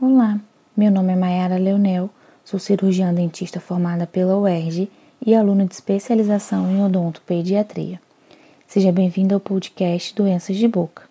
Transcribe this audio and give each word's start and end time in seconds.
Olá, 0.00 0.38
meu 0.76 0.92
nome 0.92 1.12
é 1.12 1.16
Mayara 1.16 1.56
Leonel, 1.56 2.08
sou 2.44 2.60
cirurgiã 2.60 3.12
dentista 3.12 3.58
formada 3.58 4.06
pela 4.06 4.38
UERJ 4.38 4.88
e 5.26 5.34
aluna 5.34 5.66
de 5.66 5.74
especialização 5.74 6.70
em 6.70 6.84
odontopediatria. 6.84 8.00
Seja 8.64 8.92
bem-vindo 8.92 9.34
ao 9.34 9.40
podcast 9.40 10.14
Doenças 10.14 10.56
de 10.56 10.68
Boca. 10.68 11.02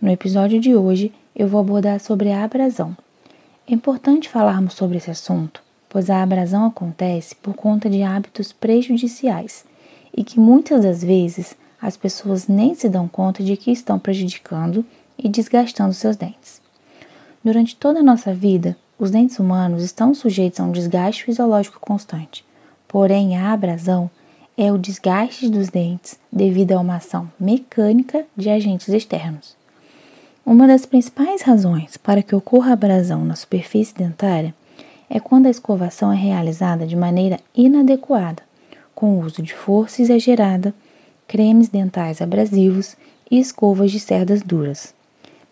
No 0.00 0.10
episódio 0.10 0.58
de 0.58 0.74
hoje, 0.74 1.12
eu 1.36 1.48
vou 1.48 1.60
abordar 1.60 2.00
sobre 2.00 2.32
a 2.32 2.42
abrasão. 2.42 2.96
É 3.68 3.74
importante 3.74 4.26
falarmos 4.26 4.72
sobre 4.72 4.96
esse 4.96 5.10
assunto, 5.10 5.62
pois 5.86 6.08
a 6.08 6.22
abrasão 6.22 6.64
acontece 6.64 7.34
por 7.34 7.52
conta 7.52 7.90
de 7.90 8.02
hábitos 8.02 8.54
prejudiciais 8.54 9.66
e 10.16 10.24
que 10.24 10.40
muitas 10.40 10.82
das 10.82 11.04
vezes 11.04 11.54
as 11.78 11.94
pessoas 11.94 12.48
nem 12.48 12.74
se 12.74 12.88
dão 12.88 13.06
conta 13.06 13.42
de 13.42 13.54
que 13.54 13.70
estão 13.70 13.98
prejudicando 13.98 14.82
e 15.18 15.28
desgastando 15.28 15.92
seus 15.92 16.16
dentes. 16.16 16.69
Durante 17.42 17.74
toda 17.74 18.00
a 18.00 18.02
nossa 18.02 18.34
vida, 18.34 18.76
os 18.98 19.10
dentes 19.10 19.38
humanos 19.38 19.82
estão 19.82 20.14
sujeitos 20.14 20.60
a 20.60 20.64
um 20.64 20.72
desgaste 20.72 21.24
fisiológico 21.24 21.80
constante. 21.80 22.44
Porém, 22.86 23.34
a 23.34 23.52
abrasão 23.52 24.10
é 24.58 24.70
o 24.70 24.76
desgaste 24.76 25.48
dos 25.48 25.70
dentes 25.70 26.18
devido 26.30 26.72
a 26.72 26.80
uma 26.80 26.96
ação 26.96 27.30
mecânica 27.40 28.26
de 28.36 28.50
agentes 28.50 28.88
externos. 28.88 29.56
Uma 30.44 30.66
das 30.66 30.84
principais 30.84 31.40
razões 31.40 31.96
para 31.96 32.22
que 32.22 32.34
ocorra 32.34 32.74
abrasão 32.74 33.24
na 33.24 33.34
superfície 33.34 33.94
dentária 33.94 34.54
é 35.08 35.18
quando 35.18 35.46
a 35.46 35.50
escovação 35.50 36.12
é 36.12 36.16
realizada 36.16 36.86
de 36.86 36.94
maneira 36.94 37.40
inadequada, 37.54 38.42
com 38.94 39.14
o 39.14 39.24
uso 39.24 39.42
de 39.42 39.54
força 39.54 40.02
exagerada, 40.02 40.74
cremes 41.26 41.70
dentais 41.70 42.20
abrasivos 42.20 42.96
e 43.30 43.38
escovas 43.38 43.90
de 43.90 43.98
cerdas 43.98 44.42
duras. 44.42 44.94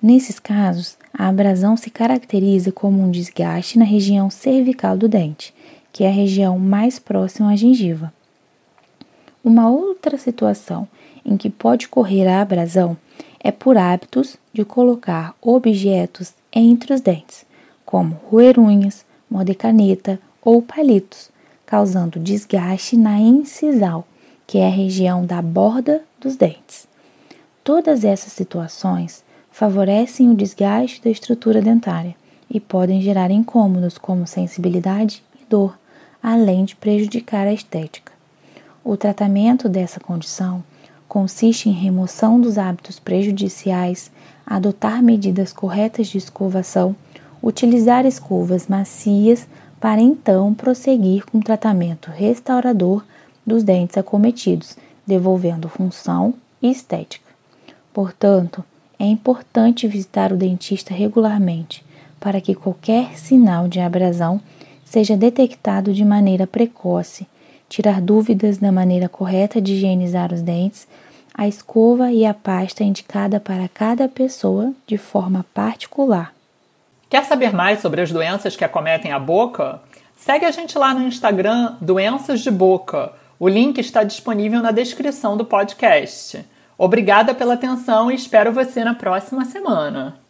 Nesses 0.01 0.39
casos, 0.39 0.97
a 1.13 1.27
abrasão 1.27 1.77
se 1.77 1.91
caracteriza 1.91 2.71
como 2.71 3.03
um 3.03 3.11
desgaste 3.11 3.77
na 3.77 3.85
região 3.85 4.31
cervical 4.31 4.97
do 4.97 5.09
dente, 5.09 5.53
que 5.93 6.05
é 6.05 6.09
a 6.09 6.13
região 6.13 6.57
mais 6.57 7.01
próxima 7.01 7.51
à 7.51 7.57
gengiva. 7.57 8.13
Uma 9.43 9.69
outra 9.69 10.17
situação 10.17 10.87
em 11.25 11.37
que 11.37 11.51
pode 11.51 11.89
correr 11.89 12.29
a 12.29 12.41
abrasão 12.41 12.97
é 13.41 13.51
por 13.51 13.77
hábitos 13.77 14.37
de 14.53 14.65
colocar 14.65 15.35
objetos 15.41 16.33
entre 16.53 16.95
os 16.95 17.01
dentes, 17.01 17.45
como 17.85 18.21
roer 18.31 18.59
unhas, 18.59 19.05
morder 19.29 19.57
caneta 19.57 20.21
ou 20.41 20.63
palitos, 20.63 21.29
causando 21.67 22.21
desgaste 22.21 22.97
na 22.97 23.19
incisal, 23.19 24.07
que 24.47 24.59
é 24.59 24.67
a 24.69 24.71
região 24.71 25.27
da 25.27 25.43
borda 25.43 26.03
dos 26.21 26.37
dentes. 26.37 26.87
Todas 27.65 28.05
essas 28.05 28.33
situações 28.33 29.25
favorecem 29.59 30.31
o 30.31 30.37
desgaste 30.37 31.03
da 31.03 31.11
estrutura 31.11 31.61
dentária 31.61 32.15
e 32.49 32.61
podem 32.61 33.03
gerar 33.03 33.29
incômodos 33.33 33.99
como 33.99 34.25
sensibilidade 34.25 35.21
e 35.35 35.45
dor, 35.51 35.77
além 36.23 36.65
de 36.65 36.77
prejudicar 36.77 37.45
a 37.45 37.53
estética. 37.53 38.13
O 38.85 38.97
tratamento 38.97 39.69
dessa 39.69 39.99
condição 39.99 40.63
consiste 41.09 41.69
em 41.69 41.73
remoção 41.73 42.41
dos 42.41 42.57
hábitos 42.57 43.01
prejudiciais, 43.01 44.13
adotar 44.47 45.03
medidas 45.03 45.53
corretas 45.53 46.07
de 46.07 46.19
escovação, 46.19 46.95
utilizar 47.43 48.07
escovas 48.07 48.69
macias 48.69 49.49
para 49.81 50.01
então 50.01 50.55
prosseguir 50.55 51.27
com 51.27 51.39
o 51.39 51.43
tratamento 51.43 52.13
restaurador 52.13 53.05
dos 53.45 53.65
dentes 53.65 53.99
acometidos, 53.99 54.77
devolvendo 55.05 55.69
função 55.69 56.33
e 56.63 56.71
estética. 56.71 57.27
Portanto, 57.93 58.63
é 58.99 59.05
importante 59.05 59.87
visitar 59.87 60.33
o 60.33 60.37
dentista 60.37 60.93
regularmente 60.93 61.85
para 62.19 62.41
que 62.41 62.55
qualquer 62.55 63.17
sinal 63.17 63.69
de 63.69 63.81
abrasão 63.81 64.41
seja 64.85 65.17
detectado 65.17 65.93
de 65.93 66.05
maneira 66.05 66.47
precoce, 66.47 67.27
tirar 67.69 68.01
dúvidas 68.01 68.59
da 68.59 68.73
maneira 68.73 69.09
correta 69.09 69.61
de 69.61 69.75
higienizar 69.75 70.33
os 70.33 70.43
dentes, 70.43 70.89
a 71.35 71.47
escova 71.47 72.11
e 72.11 72.27
a 72.27 72.35
pasta 72.35 72.83
indicada 72.83 73.39
para 73.39 73.69
cada 73.69 74.09
pessoa 74.09 74.73
de 74.87 74.99
forma 74.99 75.45
particular. 75.55 76.35
Quer 77.09 77.25
saber 77.25 77.55
mais 77.55 77.81
sobre 77.81 78.01
as 78.01 78.11
doenças 78.11 78.57
que 78.57 78.65
acometem 78.65 79.13
a 79.13 79.19
boca? 79.19 79.81
Segue 80.17 80.45
a 80.45 80.51
gente 80.51 80.77
lá 80.77 80.93
no 80.93 81.07
Instagram 81.07 81.77
Doenças 81.81 82.41
de 82.41 82.51
Boca. 82.51 83.13
O 83.39 83.49
link 83.49 83.79
está 83.79 84.03
disponível 84.03 84.61
na 84.61 84.73
descrição 84.73 85.37
do 85.37 85.45
podcast. 85.45 86.45
Obrigada 86.79 87.35
pela 87.35 87.55
atenção 87.55 88.09
e 88.09 88.15
espero 88.15 88.53
você 88.53 88.85
na 88.85 88.95
próxima 88.95 89.45
semana. 89.45 90.21